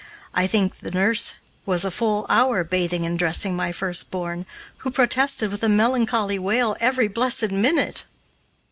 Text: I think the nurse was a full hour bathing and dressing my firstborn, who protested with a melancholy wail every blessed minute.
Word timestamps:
I 0.33 0.47
think 0.47 0.79
the 0.79 0.89
nurse 0.89 1.35
was 1.63 1.85
a 1.85 1.91
full 1.91 2.25
hour 2.27 2.63
bathing 2.63 3.05
and 3.05 3.19
dressing 3.19 3.55
my 3.55 3.71
firstborn, 3.71 4.47
who 4.77 4.89
protested 4.89 5.51
with 5.51 5.61
a 5.61 5.69
melancholy 5.69 6.39
wail 6.39 6.75
every 6.79 7.07
blessed 7.07 7.51
minute. 7.51 8.05